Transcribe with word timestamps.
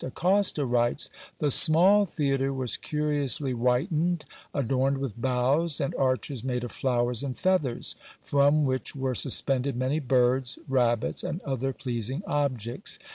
Acosta 0.03 0.65
writes, 0.65 1.11
"The 1.37 1.51
small 1.51 2.07
theatre 2.07 2.51
was 2.51 2.75
curiously 2.75 3.51
whitened, 3.51 4.25
adorned 4.51 4.97
with 4.97 5.21
boughs, 5.21 5.79
and 5.79 5.93
arches 5.93 6.43
made 6.43 6.63
of 6.63 6.71
flowers 6.71 7.23
and 7.23 7.37
feathers, 7.37 7.95
from 8.23 8.65
which 8.65 8.95
were 8.95 9.13
suspended 9.13 9.75
many 9.75 9.99
birds, 9.99 10.57
rabbits, 10.67 11.23
and 11.23 11.39
other 11.41 11.71
pleasing 11.71 12.23
objects. 12.25 12.97